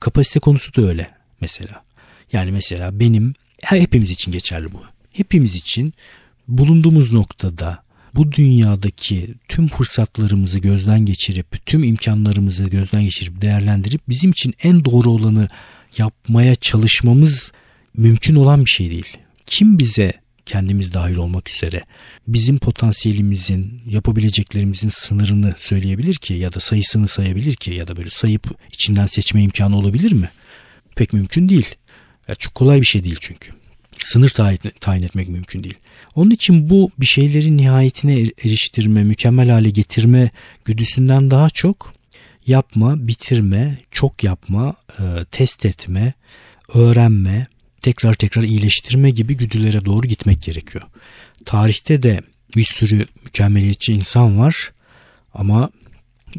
Kapasite 0.00 0.40
konusu 0.40 0.74
da 0.76 0.88
öyle 0.88 1.10
mesela. 1.40 1.84
Yani 2.32 2.52
mesela 2.52 3.00
benim 3.00 3.34
hepimiz 3.62 4.10
için 4.10 4.32
geçerli 4.32 4.72
bu. 4.72 4.82
Hepimiz 5.12 5.54
için 5.54 5.94
bulunduğumuz 6.48 7.12
noktada 7.12 7.83
bu 8.16 8.32
dünyadaki 8.32 9.34
tüm 9.48 9.68
fırsatlarımızı 9.68 10.58
gözden 10.58 11.06
geçirip, 11.06 11.66
tüm 11.66 11.84
imkanlarımızı 11.84 12.64
gözden 12.64 13.02
geçirip 13.02 13.42
değerlendirip 13.42 14.00
bizim 14.08 14.30
için 14.30 14.54
en 14.62 14.84
doğru 14.84 15.10
olanı 15.10 15.48
yapmaya 15.98 16.54
çalışmamız 16.54 17.52
mümkün 17.96 18.34
olan 18.34 18.64
bir 18.64 18.70
şey 18.70 18.90
değil. 18.90 19.16
Kim 19.46 19.78
bize 19.78 20.12
kendimiz 20.46 20.94
dahil 20.94 21.16
olmak 21.16 21.50
üzere 21.50 21.84
bizim 22.28 22.58
potansiyelimizin, 22.58 23.82
yapabileceklerimizin 23.86 24.88
sınırını 24.88 25.54
söyleyebilir 25.58 26.14
ki 26.14 26.34
ya 26.34 26.52
da 26.52 26.60
sayısını 26.60 27.08
sayabilir 27.08 27.54
ki 27.54 27.74
ya 27.74 27.86
da 27.86 27.96
böyle 27.96 28.10
sayıp 28.10 28.50
içinden 28.72 29.06
seçme 29.06 29.42
imkanı 29.42 29.78
olabilir 29.78 30.12
mi? 30.12 30.30
Pek 30.96 31.12
mümkün 31.12 31.48
değil. 31.48 31.74
Ya 32.28 32.34
çok 32.34 32.54
kolay 32.54 32.80
bir 32.80 32.86
şey 32.86 33.04
değil 33.04 33.16
çünkü. 33.20 33.63
Sınır 33.98 34.28
tayin, 34.28 35.02
etmek 35.02 35.28
mümkün 35.28 35.64
değil. 35.64 35.78
Onun 36.14 36.30
için 36.30 36.70
bu 36.70 36.90
bir 36.98 37.06
şeyleri 37.06 37.56
nihayetine 37.56 38.20
er-, 38.20 38.46
eriştirme, 38.46 39.04
mükemmel 39.04 39.50
hale 39.50 39.70
getirme 39.70 40.30
güdüsünden 40.64 41.30
daha 41.30 41.50
çok 41.50 41.94
yapma, 42.46 43.08
bitirme, 43.08 43.78
çok 43.90 44.24
yapma, 44.24 44.74
e, 44.98 45.24
test 45.30 45.66
etme, 45.66 46.12
öğrenme, 46.74 47.46
tekrar 47.82 48.14
tekrar 48.14 48.42
iyileştirme 48.42 49.10
gibi 49.10 49.36
güdülere 49.36 49.84
doğru 49.84 50.06
gitmek 50.06 50.42
gerekiyor. 50.42 50.84
Tarihte 51.44 52.02
de 52.02 52.20
bir 52.56 52.64
sürü 52.64 53.06
mükemmeliyetçi 53.24 53.92
insan 53.92 54.38
var 54.38 54.72
ama 55.34 55.70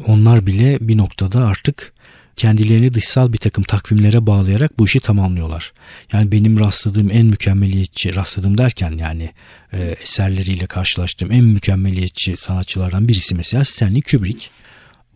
onlar 0.06 0.46
bile 0.46 0.78
bir 0.80 0.96
noktada 0.96 1.46
artık 1.46 1.92
kendilerini 2.36 2.94
dışsal 2.94 3.32
bir 3.32 3.38
takım 3.38 3.64
takvimlere 3.64 4.26
bağlayarak 4.26 4.78
bu 4.78 4.86
işi 4.86 5.00
tamamlıyorlar. 5.00 5.72
Yani 6.12 6.32
benim 6.32 6.60
rastladığım 6.60 7.10
en 7.10 7.26
mükemmeliyetçi, 7.26 8.14
rastladığım 8.14 8.58
derken 8.58 8.90
yani 8.98 9.30
e, 9.72 9.96
eserleriyle 10.02 10.66
karşılaştığım 10.66 11.32
en 11.32 11.44
mükemmeliyetçi 11.44 12.36
sanatçılardan 12.36 13.08
birisi 13.08 13.34
mesela 13.34 13.64
Stanley 13.64 14.02
Kubrick. 14.02 14.46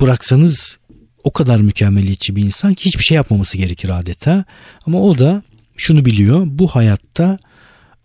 Bıraksanız 0.00 0.78
o 1.24 1.32
kadar 1.32 1.60
mükemmeliyetçi 1.60 2.36
bir 2.36 2.42
insan 2.42 2.74
ki 2.74 2.84
hiçbir 2.84 3.04
şey 3.04 3.14
yapmaması 3.14 3.58
gerekir 3.58 3.88
adeta. 3.88 4.44
Ama 4.86 5.02
o 5.02 5.18
da 5.18 5.42
şunu 5.76 6.04
biliyor. 6.04 6.42
Bu 6.46 6.68
hayatta 6.68 7.38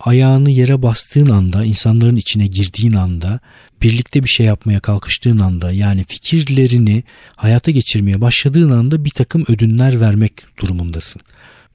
ayağını 0.00 0.50
yere 0.50 0.82
bastığın 0.82 1.28
anda, 1.28 1.64
insanların 1.64 2.16
içine 2.16 2.46
girdiğin 2.46 2.92
anda, 2.92 3.40
birlikte 3.82 4.22
bir 4.22 4.28
şey 4.28 4.46
yapmaya 4.46 4.80
kalkıştığın 4.80 5.38
anda 5.38 5.72
yani 5.72 6.04
fikirlerini 6.04 7.04
hayata 7.36 7.70
geçirmeye 7.70 8.20
başladığın 8.20 8.70
anda 8.70 9.04
bir 9.04 9.10
takım 9.10 9.44
ödünler 9.48 10.00
vermek 10.00 10.32
durumundasın. 10.60 11.22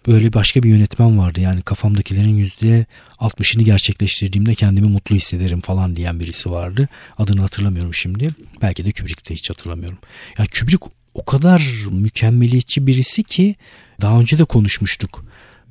Böyle 0.07 0.33
başka 0.33 0.63
bir 0.63 0.69
yönetmen 0.69 1.17
vardı 1.17 1.41
yani 1.41 1.61
kafamdakilerin 1.61 2.37
yüzde 2.37 2.85
altmışını 3.19 3.63
gerçekleştirdiğimde 3.63 4.55
kendimi 4.55 4.87
mutlu 4.87 5.15
hissederim 5.15 5.61
falan 5.61 5.95
diyen 5.95 6.19
birisi 6.19 6.51
vardı. 6.51 6.89
Adını 7.17 7.41
hatırlamıyorum 7.41 7.93
şimdi. 7.93 8.29
Belki 8.61 8.85
de 8.85 8.91
Kubrick'te 8.91 9.33
hiç 9.33 9.49
hatırlamıyorum. 9.49 9.97
Yani 10.37 10.49
Kubrick 10.59 10.85
o 11.13 11.25
kadar 11.25 11.71
mükemmeliyetçi 11.91 12.87
birisi 12.87 13.23
ki 13.23 13.55
daha 14.01 14.19
önce 14.19 14.37
de 14.37 14.43
konuşmuştuk. 14.43 15.25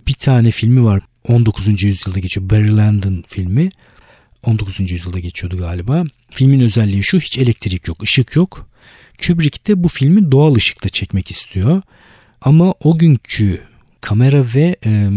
Bir 0.06 0.14
tane 0.14 0.50
filmi 0.50 0.84
var 0.84 1.02
19. 1.28 1.82
yüzyılda 1.82 2.18
geçiyor. 2.18 2.50
Barry 2.50 2.68
Lyndon 2.68 3.24
filmi. 3.28 3.70
19. 4.42 4.90
yüzyılda 4.90 5.18
geçiyordu 5.18 5.56
galiba. 5.56 6.04
Filmin 6.30 6.60
özelliği 6.60 7.02
şu 7.02 7.18
hiç 7.18 7.38
elektrik 7.38 7.88
yok, 7.88 8.02
ışık 8.02 8.36
yok. 8.36 8.68
Kubrick 9.26 9.66
de 9.66 9.84
bu 9.84 9.88
filmi 9.88 10.30
doğal 10.30 10.54
ışıkta 10.54 10.88
çekmek 10.88 11.30
istiyor. 11.30 11.82
Ama 12.40 12.74
o 12.84 12.98
günkü 12.98 13.60
kamera 14.00 14.44
ve 14.54 14.76
e, 14.86 15.10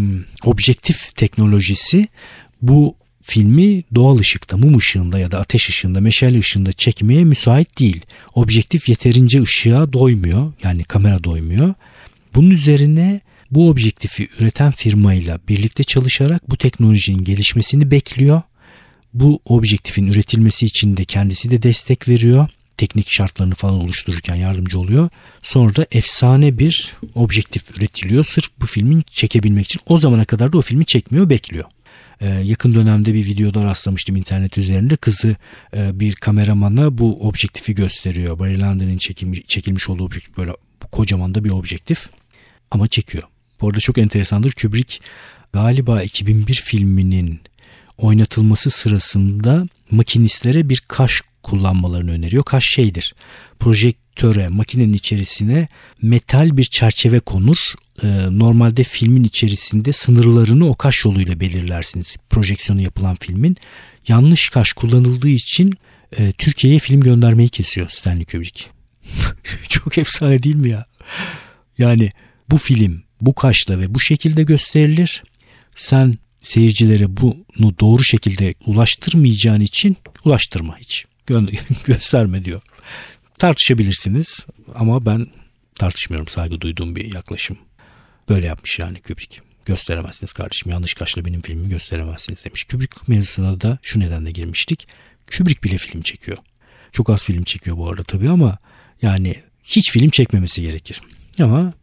objektif 0.43 1.15
teknolojisi 1.15 2.07
bu 2.61 2.95
filmi 3.21 3.83
doğal 3.95 4.17
ışıkta, 4.17 4.57
mum 4.57 4.77
ışığında 4.77 5.19
ya 5.19 5.31
da 5.31 5.39
ateş 5.39 5.69
ışığında, 5.69 6.01
meşale 6.01 6.39
ışığında 6.39 6.71
çekmeye 6.71 7.23
müsait 7.23 7.79
değil. 7.79 8.01
Objektif 8.33 8.89
yeterince 8.89 9.41
ışığa 9.41 9.93
doymuyor. 9.93 10.53
Yani 10.63 10.83
kamera 10.83 11.23
doymuyor. 11.23 11.73
Bunun 12.35 12.49
üzerine 12.49 13.21
bu 13.55 13.69
objektifi 13.69 14.27
üreten 14.39 14.71
firmayla 14.71 15.39
birlikte 15.49 15.83
çalışarak 15.83 16.49
bu 16.49 16.57
teknolojinin 16.57 17.23
gelişmesini 17.23 17.91
bekliyor. 17.91 18.41
Bu 19.13 19.39
objektifin 19.45 20.07
üretilmesi 20.07 20.65
için 20.65 20.97
de 20.97 21.05
kendisi 21.05 21.51
de 21.51 21.63
destek 21.63 22.07
veriyor. 22.07 22.47
Teknik 22.77 23.11
şartlarını 23.11 23.55
falan 23.55 23.75
oluştururken 23.75 24.35
yardımcı 24.35 24.79
oluyor. 24.79 25.09
Sonra 25.41 25.75
da 25.75 25.85
efsane 25.91 26.59
bir 26.59 26.93
objektif 27.15 27.77
üretiliyor. 27.77 28.23
Sırf 28.23 28.49
bu 28.61 28.65
filmin 28.65 29.03
çekebilmek 29.11 29.65
için. 29.65 29.81
O 29.85 29.97
zamana 29.97 30.25
kadar 30.25 30.51
da 30.51 30.57
o 30.57 30.61
filmi 30.61 30.85
çekmiyor, 30.85 31.29
bekliyor. 31.29 31.65
Ee, 32.21 32.27
yakın 32.27 32.73
dönemde 32.73 33.13
bir 33.13 33.25
videoda 33.25 33.63
rastlamıştım 33.63 34.15
internet 34.15 34.57
üzerinde. 34.57 34.95
Kızı 34.95 35.35
e, 35.75 35.99
bir 35.99 36.15
kameramana 36.15 36.97
bu 36.97 37.27
objektifi 37.27 37.75
gösteriyor. 37.75 38.39
Barry 38.39 38.99
çekilmiş, 38.99 39.41
çekilmiş 39.47 39.89
olduğu 39.89 40.03
objektif 40.03 40.37
böyle 40.37 40.51
kocaman 40.91 41.35
da 41.35 41.43
bir 41.43 41.49
objektif. 41.49 42.09
Ama 42.71 42.87
çekiyor. 42.87 43.23
Bu 43.63 43.67
arada 43.67 43.79
çok 43.79 43.97
enteresandır. 43.97 44.51
Kubrick 44.51 44.99
galiba 45.53 46.03
2001 46.03 46.53
filminin 46.53 47.41
oynatılması 47.97 48.69
sırasında 48.69 49.67
makinistlere 49.91 50.69
bir 50.69 50.81
kaş 50.87 51.21
kullanmalarını 51.43 52.11
öneriyor. 52.11 52.43
Kaş 52.43 52.65
şeydir. 52.65 53.15
Projektöre, 53.59 54.47
makinenin 54.47 54.93
içerisine 54.93 55.67
metal 56.01 56.57
bir 56.57 56.63
çerçeve 56.63 57.19
konur. 57.19 57.57
Ee, 58.03 58.07
normalde 58.31 58.83
filmin 58.83 59.23
içerisinde 59.23 59.93
sınırlarını 59.93 60.69
o 60.69 60.75
kaş 60.75 61.05
yoluyla 61.05 61.39
belirlersiniz. 61.39 62.15
Projeksiyonu 62.29 62.81
yapılan 62.81 63.17
filmin. 63.19 63.57
Yanlış 64.07 64.49
kaş 64.49 64.73
kullanıldığı 64.73 65.29
için 65.29 65.73
e, 66.17 66.31
Türkiye'ye 66.31 66.79
film 66.79 67.01
göndermeyi 67.01 67.49
kesiyor 67.49 67.89
Stanley 67.89 68.25
Kubrick. 68.25 68.65
Çok 69.69 69.97
efsane 69.97 70.43
değil 70.43 70.55
mi 70.55 70.69
ya? 70.69 70.85
Yani 71.77 72.11
bu 72.49 72.57
film 72.57 73.03
bu 73.25 73.35
kaşla 73.35 73.79
ve 73.79 73.95
bu 73.95 73.99
şekilde 73.99 74.43
gösterilir. 74.43 75.23
Sen 75.75 76.17
seyircilere 76.41 77.17
bunu 77.17 77.79
doğru 77.79 78.03
şekilde 78.03 78.55
ulaştırmayacağın 78.65 79.61
için 79.61 79.97
ulaştırma 80.25 80.77
hiç. 80.77 81.05
Gö- 81.27 81.57
gösterme 81.85 82.45
diyor. 82.45 82.61
Tartışabilirsiniz 83.39 84.45
ama 84.75 85.05
ben 85.05 85.25
tartışmıyorum 85.75 86.27
saygı 86.27 86.61
duyduğum 86.61 86.95
bir 86.95 87.13
yaklaşım. 87.13 87.57
Böyle 88.29 88.45
yapmış 88.45 88.79
yani 88.79 89.01
Kubrick. 89.01 89.41
Gösteremezsiniz 89.65 90.33
kardeşim 90.33 90.71
yanlış 90.71 90.93
kaşla 90.93 91.25
benim 91.25 91.41
filmimi 91.41 91.69
gösteremezsiniz 91.69 92.45
demiş. 92.45 92.63
Kubrick 92.63 92.95
mevzusuna 93.07 93.61
da 93.61 93.77
şu 93.81 93.99
nedenle 93.99 94.31
girmiştik. 94.31 94.87
Kubrick 95.37 95.63
bile 95.63 95.77
film 95.77 96.01
çekiyor. 96.01 96.37
Çok 96.91 97.09
az 97.09 97.25
film 97.25 97.43
çekiyor 97.43 97.77
bu 97.77 97.89
arada 97.89 98.03
tabii 98.03 98.29
ama 98.29 98.57
yani 99.01 99.43
hiç 99.63 99.91
film 99.91 100.09
çekmemesi 100.09 100.61
gerekir. 100.61 101.01
Ama 101.39 101.73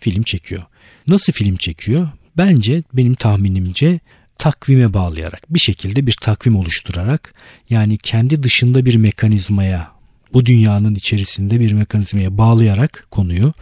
film 0.00 0.22
çekiyor. 0.22 0.62
Nasıl 1.06 1.32
film 1.32 1.56
çekiyor? 1.56 2.08
Bence 2.36 2.82
benim 2.92 3.14
tahminimce 3.14 4.00
takvime 4.38 4.92
bağlayarak 4.92 5.54
bir 5.54 5.58
şekilde 5.58 6.06
bir 6.06 6.16
takvim 6.20 6.56
oluşturarak 6.56 7.34
yani 7.70 7.98
kendi 7.98 8.42
dışında 8.42 8.84
bir 8.84 8.96
mekanizmaya 8.96 9.92
bu 10.32 10.46
dünyanın 10.46 10.94
içerisinde 10.94 11.60
bir 11.60 11.72
mekanizmaya 11.72 12.38
bağlayarak 12.38 13.06
konuyu 13.10 13.52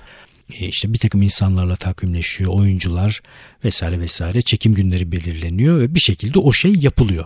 e, 0.52 0.66
işte 0.66 0.92
bir 0.92 0.98
takım 0.98 1.22
insanlarla 1.22 1.76
takvimleşiyor, 1.76 2.52
oyuncular 2.52 3.20
vesaire 3.64 4.00
vesaire 4.00 4.42
çekim 4.42 4.74
günleri 4.74 5.12
belirleniyor 5.12 5.80
ve 5.80 5.94
bir 5.94 6.00
şekilde 6.00 6.38
o 6.38 6.52
şey 6.52 6.74
yapılıyor. 6.74 7.24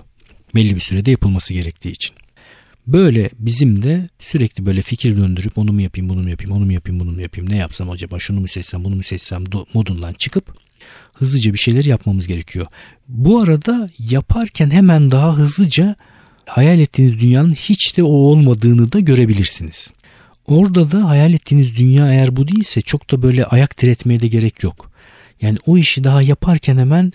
Belli 0.55 0.75
bir 0.75 0.81
sürede 0.81 1.11
yapılması 1.11 1.55
gerektiği 1.55 1.91
için. 1.91 2.17
Böyle 2.87 3.31
bizim 3.39 3.83
de 3.83 4.09
sürekli 4.19 4.67
böyle 4.67 4.83
fikir 4.83 5.17
döndürüp 5.17 5.59
onu 5.59 5.73
mu 5.73 5.81
yapayım, 5.81 6.09
bunu 6.09 6.23
mu 6.23 6.31
yapayım, 6.31 6.53
onu 6.53 6.65
mu 6.65 6.73
yapayım, 6.73 7.01
bunu 7.01 7.11
mu 7.11 7.21
yapayım, 7.21 7.51
ne 7.51 7.57
yapsam 7.57 7.91
acaba, 7.91 8.19
şunu 8.19 8.41
mu 8.41 8.49
seçsem, 8.49 8.85
bunu 8.85 8.95
mu 8.95 9.03
seçsem 9.03 9.45
modundan 9.75 10.13
çıkıp 10.13 10.55
hızlıca 11.13 11.53
bir 11.53 11.59
şeyler 11.59 11.85
yapmamız 11.85 12.27
gerekiyor. 12.27 12.67
Bu 13.09 13.41
arada 13.41 13.91
yaparken 13.99 14.71
hemen 14.71 15.11
daha 15.11 15.37
hızlıca 15.37 15.97
hayal 16.47 16.81
ettiğiniz 16.81 17.21
dünyanın 17.21 17.53
hiç 17.53 17.97
de 17.97 18.03
o 18.03 18.13
olmadığını 18.13 18.93
da 18.93 19.01
görebilirsiniz. 19.01 19.91
Orada 20.47 20.93
da 20.93 21.09
hayal 21.09 21.35
ettiğiniz 21.35 21.79
dünya 21.79 22.13
eğer 22.13 22.37
bu 22.37 22.49
değilse 22.49 22.81
çok 22.81 23.11
da 23.11 23.23
böyle 23.23 23.45
ayak 23.45 23.83
diretmeye 23.83 24.21
de 24.21 24.29
gerek 24.29 24.63
yok. 24.63 24.91
Yani 25.43 25.59
o 25.67 25.79
işi 25.79 26.05
daha 26.05 26.23
yaparken 26.23 26.79
hemen 26.79 27.13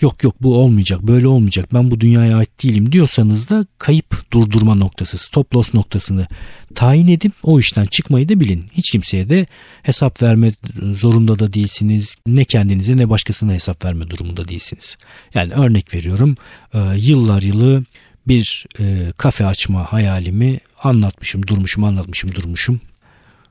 yok 0.00 0.24
yok 0.24 0.34
bu 0.40 0.58
olmayacak 0.58 1.02
böyle 1.02 1.28
olmayacak 1.28 1.74
ben 1.74 1.90
bu 1.90 2.00
dünyaya 2.00 2.36
ait 2.36 2.62
değilim 2.62 2.92
diyorsanız 2.92 3.48
da 3.48 3.66
kayıp 3.78 4.32
durdurma 4.32 4.74
noktası 4.74 5.18
stop 5.18 5.56
loss 5.56 5.74
noktasını 5.74 6.26
tayin 6.74 7.08
edip 7.08 7.32
o 7.42 7.60
işten 7.60 7.86
çıkmayı 7.86 8.28
da 8.28 8.40
bilin. 8.40 8.66
Hiç 8.72 8.90
kimseye 8.90 9.30
de 9.30 9.46
hesap 9.82 10.22
verme 10.22 10.52
zorunda 10.92 11.38
da 11.38 11.52
değilsiniz. 11.52 12.16
Ne 12.26 12.44
kendinize 12.44 12.96
ne 12.96 13.10
başkasına 13.10 13.52
hesap 13.52 13.84
verme 13.84 14.10
durumunda 14.10 14.48
değilsiniz. 14.48 14.96
Yani 15.34 15.52
örnek 15.52 15.94
veriyorum 15.94 16.36
e, 16.74 16.78
yıllar 16.96 17.42
yılı 17.42 17.84
bir 18.28 18.66
e, 18.80 19.12
kafe 19.16 19.46
açma 19.46 19.92
hayalimi 19.92 20.60
anlatmışım 20.82 21.46
durmuşum 21.46 21.84
anlatmışım 21.84 22.34
durmuşum. 22.34 22.80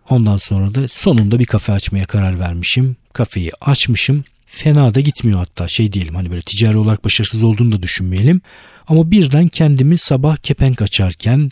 Ondan 0.09 0.37
sonra 0.37 0.75
da 0.75 0.87
sonunda 0.87 1.39
bir 1.39 1.45
kafe 1.45 1.73
açmaya 1.73 2.05
karar 2.05 2.39
vermişim. 2.39 2.95
Kafeyi 3.13 3.51
açmışım 3.61 4.23
fena 4.47 4.93
da 4.93 4.99
gitmiyor 4.99 5.39
hatta 5.39 5.67
şey 5.67 5.93
diyelim 5.93 6.15
hani 6.15 6.31
böyle 6.31 6.41
ticari 6.41 6.77
olarak 6.77 7.03
başarısız 7.03 7.43
olduğunu 7.43 7.71
da 7.71 7.83
düşünmeyelim. 7.83 8.41
Ama 8.87 9.11
birden 9.11 9.47
kendimi 9.47 9.97
sabah 9.97 10.37
kepenk 10.37 10.81
açarken 10.81 11.49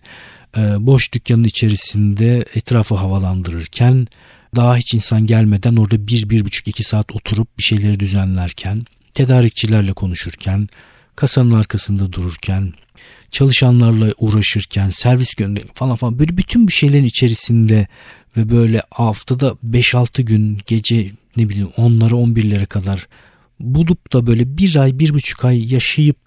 e, 0.57 0.61
boş 0.79 1.13
dükkanın 1.13 1.43
içerisinde 1.43 2.45
etrafı 2.55 2.95
havalandırırken 2.95 4.07
daha 4.55 4.77
hiç 4.77 4.93
insan 4.93 5.27
gelmeden 5.27 5.75
orada 5.75 6.07
bir, 6.07 6.29
bir 6.29 6.45
buçuk, 6.45 6.67
iki 6.67 6.83
saat 6.83 7.15
oturup 7.15 7.57
bir 7.57 7.63
şeyleri 7.63 7.99
düzenlerken 7.99 8.85
tedarikçilerle 9.13 9.93
konuşurken 9.93 10.69
kasanın 11.15 11.51
arkasında 11.51 12.13
dururken, 12.13 12.73
çalışanlarla 13.29 14.13
uğraşırken, 14.17 14.89
servis 14.89 15.33
gönder 15.33 15.63
falan 15.73 15.95
falan 15.95 16.19
böyle 16.19 16.37
bütün 16.37 16.67
bir 16.67 16.73
şeylerin 16.73 17.05
içerisinde 17.05 17.87
ve 18.38 18.50
böyle 18.50 18.82
haftada 18.92 19.58
5-6 19.70 20.22
gün 20.22 20.60
gece 20.68 21.12
ne 21.38 21.50
bileyim 21.50 21.70
10'lara 21.77 22.13
11'lere 22.13 22.65
kadar 22.65 23.08
bulup 23.60 24.13
da 24.13 24.27
böyle 24.27 24.58
bir 24.58 24.75
ay 24.75 25.00
bir 25.00 25.13
buçuk 25.13 25.46
ay 25.46 25.74
yaşayıp 25.74 26.18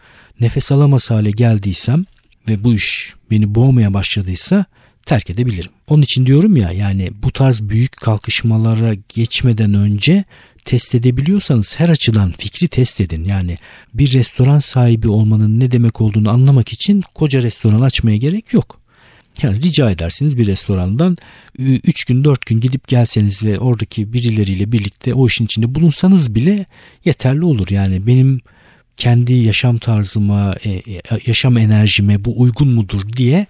nefes 0.41 0.73
alamaz 0.73 1.11
hale 1.11 1.31
geldiysem 1.31 2.05
ve 2.49 2.65
bu 2.65 2.75
iş 2.75 3.15
beni 3.31 3.55
boğmaya 3.55 3.95
başladıysa 3.95 4.65
terk 5.07 5.31
edebilirim. 5.31 5.71
Onun 5.87 6.03
için 6.03 6.27
diyorum 6.27 6.57
ya 6.57 6.73
yani 6.73 7.11
bu 7.23 7.31
tarz 7.31 7.63
büyük 7.63 7.97
kalkışmalara 7.97 8.95
geçmeden 9.09 9.75
önce 9.75 10.25
test 10.65 10.95
edebiliyorsanız 10.95 11.81
her 11.81 11.89
açıdan 11.89 12.33
fikri 12.39 12.69
test 12.69 13.01
edin. 13.01 13.25
Yani 13.25 13.57
bir 13.95 14.13
restoran 14.13 14.59
sahibi 14.59 15.09
olmanın 15.09 15.61
ne 15.61 15.73
demek 15.73 16.01
olduğunu 16.01 16.31
anlamak 16.31 16.73
için 16.73 17.05
koca 17.15 17.43
restoran 17.43 17.81
açmaya 17.81 18.17
gerek 18.17 18.53
yok. 18.53 18.81
Yani 19.43 19.63
rica 19.63 19.91
edersiniz 19.91 20.39
bir 20.39 20.47
restorandan 20.47 21.17
3 21.59 22.05
gün 22.05 22.25
4 22.25 22.47
gün 22.47 22.61
gidip 22.61 22.89
gelseniz 22.89 23.45
ve 23.45 23.59
oradaki 23.59 24.13
birileriyle 24.13 24.73
birlikte 24.73 25.15
o 25.15 25.27
işin 25.27 25.45
içinde 25.45 25.75
bulunsanız 25.75 26.35
bile 26.35 26.67
yeterli 27.05 27.45
olur. 27.45 27.67
Yani 27.71 28.07
benim 28.07 28.41
kendi 28.97 29.35
yaşam 29.35 29.79
tarzıma, 29.79 30.55
e, 30.65 30.71
e, 30.71 30.83
yaşam 31.27 31.59
enerjime 31.59 32.25
bu 32.25 32.41
uygun 32.41 32.69
mudur 32.69 33.13
diye 33.17 33.47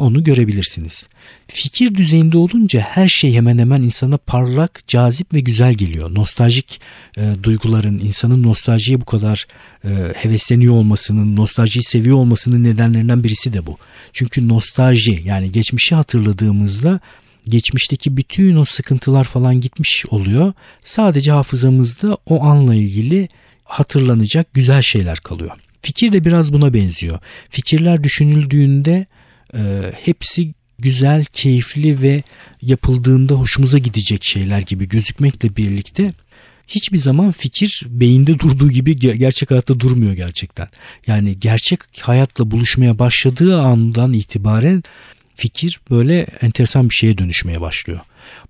onu 0.00 0.24
görebilirsiniz. 0.24 1.06
Fikir 1.48 1.94
düzeyinde 1.94 2.38
olunca 2.38 2.80
her 2.80 3.08
şey 3.08 3.34
hemen 3.34 3.58
hemen 3.58 3.82
insana 3.82 4.16
parlak, 4.16 4.88
cazip 4.88 5.34
ve 5.34 5.40
güzel 5.40 5.74
geliyor. 5.74 6.14
Nostaljik 6.14 6.80
e, 7.16 7.34
duyguların, 7.42 7.98
insanın 7.98 8.42
nostaljiye 8.42 9.00
bu 9.00 9.04
kadar 9.04 9.46
e, 9.84 9.88
hevesleniyor 10.14 10.74
olmasının, 10.74 11.36
nostaljiyi 11.36 11.82
seviyor 11.82 12.16
olmasının 12.16 12.64
nedenlerinden 12.64 13.24
birisi 13.24 13.52
de 13.52 13.66
bu. 13.66 13.78
Çünkü 14.12 14.48
nostalji 14.48 15.22
yani 15.24 15.52
geçmişi 15.52 15.94
hatırladığımızda 15.94 17.00
geçmişteki 17.48 18.16
bütün 18.16 18.56
o 18.56 18.64
sıkıntılar 18.64 19.24
falan 19.24 19.60
gitmiş 19.60 20.06
oluyor. 20.10 20.52
Sadece 20.84 21.30
hafızamızda 21.30 22.16
o 22.26 22.44
anla 22.44 22.74
ilgili 22.74 23.28
hatırlanacak 23.64 24.54
güzel 24.54 24.82
şeyler 24.82 25.18
kalıyor. 25.18 25.50
Fikir 25.82 26.12
de 26.12 26.24
biraz 26.24 26.52
buna 26.52 26.74
benziyor. 26.74 27.18
Fikirler 27.50 28.04
düşünüldüğünde 28.04 29.06
e, 29.54 29.92
hepsi 30.04 30.54
güzel, 30.78 31.24
keyifli 31.24 32.02
ve 32.02 32.22
yapıldığında 32.62 33.34
hoşumuza 33.34 33.78
gidecek 33.78 34.24
şeyler 34.24 34.60
gibi 34.60 34.88
gözükmekle 34.88 35.56
birlikte 35.56 36.12
hiçbir 36.70 36.98
zaman 36.98 37.32
fikir 37.32 37.82
beyinde 37.88 38.38
durduğu 38.38 38.70
gibi 38.70 38.98
gerçek 39.18 39.50
hayatta 39.50 39.80
durmuyor 39.80 40.12
gerçekten. 40.12 40.68
Yani 41.06 41.40
gerçek 41.40 41.80
hayatla 42.00 42.50
buluşmaya 42.50 42.98
başladığı 42.98 43.60
andan 43.60 44.12
itibaren 44.12 44.82
fikir 45.40 45.80
böyle 45.90 46.26
enteresan 46.40 46.90
bir 46.90 46.94
şeye 46.94 47.18
dönüşmeye 47.18 47.60
başlıyor. 47.60 48.00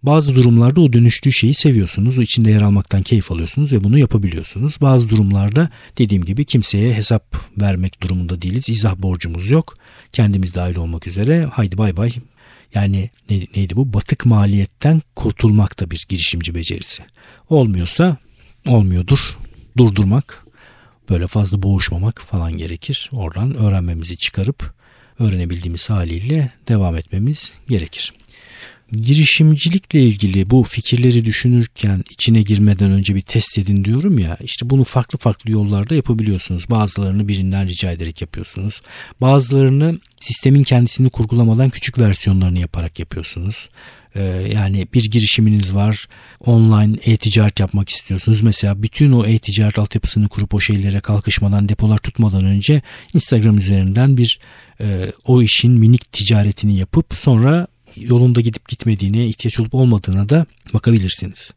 Bazı 0.02 0.34
durumlarda 0.34 0.80
o 0.80 0.92
dönüştüğü 0.92 1.32
şeyi 1.32 1.54
seviyorsunuz, 1.54 2.18
o 2.18 2.22
içinde 2.22 2.50
yer 2.50 2.60
almaktan 2.60 3.02
keyif 3.02 3.32
alıyorsunuz 3.32 3.72
ve 3.72 3.84
bunu 3.84 3.98
yapabiliyorsunuz. 3.98 4.76
Bazı 4.80 5.08
durumlarda 5.08 5.70
dediğim 5.98 6.24
gibi 6.24 6.44
kimseye 6.44 6.94
hesap 6.94 7.36
vermek 7.60 8.02
durumunda 8.02 8.42
değiliz. 8.42 8.68
İzah 8.68 8.96
borcumuz 8.96 9.50
yok. 9.50 9.74
Kendimiz 10.12 10.54
dahil 10.54 10.76
olmak 10.76 11.06
üzere. 11.06 11.44
Haydi 11.44 11.78
bay 11.78 11.96
bay. 11.96 12.12
Yani 12.74 13.10
ne, 13.30 13.46
neydi 13.56 13.76
bu? 13.76 13.92
Batık 13.92 14.26
maliyetten 14.26 15.02
kurtulmak 15.16 15.80
da 15.80 15.90
bir 15.90 16.06
girişimci 16.08 16.54
becerisi. 16.54 17.02
Olmuyorsa 17.48 18.16
olmuyordur. 18.66 19.18
Durdurmak, 19.76 20.46
böyle 21.10 21.26
fazla 21.26 21.62
boğuşmamak 21.62 22.20
falan 22.20 22.52
gerekir. 22.52 23.10
Oradan 23.12 23.54
öğrenmemizi 23.54 24.16
çıkarıp 24.16 24.79
öğrenebildiğimiz 25.20 25.90
haliyle 25.90 26.50
devam 26.68 26.96
etmemiz 26.96 27.52
gerekir 27.68 28.12
girişimcilikle 28.92 30.02
ilgili 30.02 30.50
bu 30.50 30.62
fikirleri 30.62 31.24
düşünürken 31.24 32.04
içine 32.10 32.42
girmeden 32.42 32.90
önce 32.90 33.14
bir 33.14 33.20
test 33.20 33.58
edin 33.58 33.84
diyorum 33.84 34.18
ya 34.18 34.36
işte 34.40 34.70
bunu 34.70 34.84
farklı 34.84 35.18
farklı 35.18 35.52
yollarda 35.52 35.94
yapabiliyorsunuz. 35.94 36.70
Bazılarını 36.70 37.28
birinden 37.28 37.68
rica 37.68 37.92
ederek 37.92 38.20
yapıyorsunuz. 38.20 38.80
Bazılarını 39.20 39.98
sistemin 40.20 40.62
kendisini 40.62 41.10
kurgulamadan 41.10 41.70
küçük 41.70 41.98
versiyonlarını 41.98 42.58
yaparak 42.58 42.98
yapıyorsunuz. 42.98 43.68
Ee, 44.14 44.22
yani 44.54 44.88
bir 44.94 45.04
girişiminiz 45.04 45.74
var 45.74 46.06
online 46.40 46.96
e-ticaret 47.04 47.60
yapmak 47.60 47.88
istiyorsunuz. 47.88 48.42
Mesela 48.42 48.82
bütün 48.82 49.12
o 49.12 49.26
e-ticaret 49.26 49.78
altyapısını 49.78 50.28
kurup 50.28 50.54
o 50.54 50.60
şeylere 50.60 51.00
kalkışmadan 51.00 51.68
depolar 51.68 51.98
tutmadan 51.98 52.44
önce 52.44 52.82
Instagram 53.14 53.58
üzerinden 53.58 54.16
bir 54.16 54.38
e, 54.80 55.12
o 55.24 55.42
işin 55.42 55.72
minik 55.72 56.12
ticaretini 56.12 56.76
yapıp 56.76 57.14
sonra 57.14 57.66
yolunda 57.96 58.40
gidip 58.40 58.68
gitmediğine, 58.68 59.26
ihtiyaç 59.26 59.60
olup 59.60 59.74
olmadığına 59.74 60.28
da 60.28 60.46
bakabilirsiniz. 60.74 61.50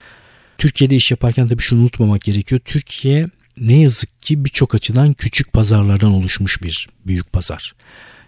Türkiye'de 0.58 0.96
iş 0.96 1.12
yaparken 1.12 1.48
tabii 1.48 1.62
şunu 1.62 1.82
unutmamak 1.82 2.22
gerekiyor. 2.22 2.62
Türkiye 2.66 3.28
ne 3.58 3.80
yazık 3.80 4.22
ki 4.22 4.46
birçok 4.46 4.76
açıdan 4.76 5.14
küçük 5.14 5.54
pazarlardan 5.54 6.12
oluşmuş 6.12 6.64
bir 6.64 6.88
büyük 7.08 7.34
pazar. 7.34 7.74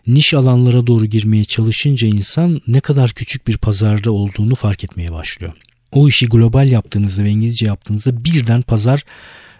Niş 0.08 0.34
alanlara 0.34 0.88
doğru 0.88 1.06
girmeye 1.06 1.44
çalışınca 1.44 2.08
insan 2.08 2.62
ne 2.68 2.80
kadar 2.80 3.12
küçük 3.12 3.48
bir 3.48 3.58
pazarda 3.58 4.12
olduğunu 4.12 4.56
fark 4.56 4.84
etmeye 4.84 5.12
başlıyor. 5.12 5.54
O 5.92 6.08
işi 6.08 6.30
global 6.30 6.72
yaptığınızda 6.72 7.24
ve 7.24 7.30
İngilizce 7.30 7.66
yaptığınızda 7.66 8.24
birden 8.24 8.62
pazar 8.62 9.04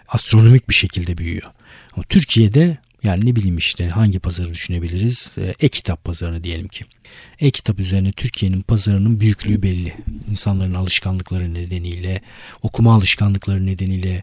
astronomik 0.08 0.68
bir 0.68 0.74
şekilde 0.74 1.18
büyüyor. 1.18 1.50
Ama 1.96 2.04
Türkiye'de 2.08 2.78
yani 3.06 3.26
ne 3.26 3.36
bileyim 3.36 3.56
işte 3.56 3.88
hangi 3.88 4.18
pazarı 4.18 4.54
düşünebiliriz? 4.54 5.30
E, 5.38 5.54
e-kitap 5.60 6.04
pazarını 6.04 6.44
diyelim 6.44 6.68
ki. 6.68 6.84
E-kitap 7.40 7.78
üzerine 7.78 8.12
Türkiye'nin 8.12 8.60
pazarının 8.60 9.20
büyüklüğü 9.20 9.62
belli. 9.62 9.94
İnsanların 10.30 10.74
alışkanlıkları 10.74 11.54
nedeniyle, 11.54 12.20
okuma 12.62 12.94
alışkanlıkları 12.94 13.66
nedeniyle, 13.66 14.22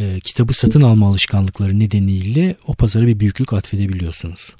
e, 0.00 0.20
kitabı 0.20 0.52
satın 0.52 0.80
alma 0.80 1.08
alışkanlıkları 1.08 1.78
nedeniyle 1.78 2.56
o 2.66 2.74
pazara 2.74 3.06
bir 3.06 3.20
büyüklük 3.20 3.52
atfedebiliyorsunuz. 3.52 4.54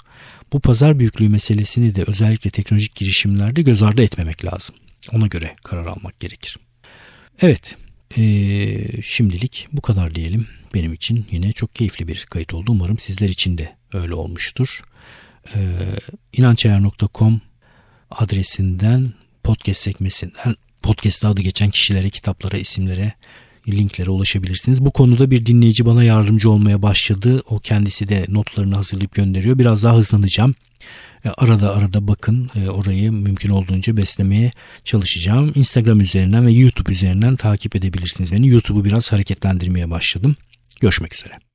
Bu 0.53 0.59
pazar 0.59 0.99
büyüklüğü 0.99 1.29
meselesini 1.29 1.95
de 1.95 2.03
özellikle 2.07 2.49
teknolojik 2.49 2.95
girişimlerde 2.95 3.61
göz 3.61 3.81
ardı 3.81 4.01
etmemek 4.01 4.45
lazım. 4.45 4.75
Ona 5.11 5.27
göre 5.27 5.55
karar 5.63 5.85
almak 5.85 6.19
gerekir. 6.19 6.57
Evet, 7.41 7.75
ee, 8.17 9.01
şimdilik 9.01 9.67
bu 9.71 9.81
kadar 9.81 10.15
diyelim. 10.15 10.47
Benim 10.73 10.93
için 10.93 11.25
yine 11.31 11.51
çok 11.51 11.75
keyifli 11.75 12.07
bir 12.07 12.25
kayıt 12.29 12.53
oldu. 12.53 12.71
Umarım 12.71 12.99
sizler 12.99 13.29
için 13.29 13.57
de 13.57 13.75
öyle 13.93 14.13
olmuştur. 14.13 14.81
Ee, 15.55 15.59
inançayar.com 16.33 17.41
adresinden 18.11 19.13
podcast 19.43 19.81
sekmesinden 19.81 20.55
podcast 20.81 21.25
adı 21.25 21.41
geçen 21.41 21.69
kişilere, 21.69 22.09
kitaplara, 22.09 22.57
isimlere, 22.57 23.13
linklere 23.67 24.09
ulaşabilirsiniz. 24.09 24.85
Bu 24.85 24.91
konuda 24.91 25.31
bir 25.31 25.45
dinleyici 25.45 25.85
bana 25.85 26.03
yardımcı 26.03 26.49
olmaya 26.49 26.81
başladı. 26.81 27.41
O 27.49 27.59
kendisi 27.59 28.09
de 28.09 28.25
notlarını 28.29 28.75
hazırlayıp 28.75 29.13
gönderiyor. 29.13 29.59
Biraz 29.59 29.83
daha 29.83 29.97
hızlanacağım. 29.97 30.55
E, 31.25 31.29
arada 31.29 31.75
arada 31.75 32.07
bakın 32.07 32.49
e, 32.55 32.69
orayı 32.69 33.11
mümkün 33.11 33.49
olduğunca 33.49 33.97
beslemeye 33.97 34.51
çalışacağım. 34.85 35.51
Instagram 35.55 36.01
üzerinden 36.01 36.45
ve 36.45 36.51
YouTube 36.51 36.91
üzerinden 36.91 37.35
takip 37.35 37.75
edebilirsiniz 37.75 38.31
beni. 38.31 38.47
YouTube'u 38.47 38.85
biraz 38.85 39.11
hareketlendirmeye 39.11 39.89
başladım. 39.89 40.35
Görüşmek 40.81 41.13
üzere. 41.15 41.50